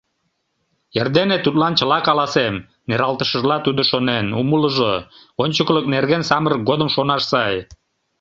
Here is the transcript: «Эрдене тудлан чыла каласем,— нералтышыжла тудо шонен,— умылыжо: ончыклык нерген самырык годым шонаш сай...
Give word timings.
«Эрдене 0.99 1.37
тудлан 1.45 1.73
чыла 1.79 1.99
каласем,— 2.07 2.55
нералтышыжла 2.89 3.57
тудо 3.65 3.81
шонен,— 3.91 4.25
умылыжо: 4.39 4.93
ончыклык 5.43 5.85
нерген 5.93 6.23
самырык 6.29 6.61
годым 6.69 6.89
шонаш 6.95 7.23
сай... 7.31 7.55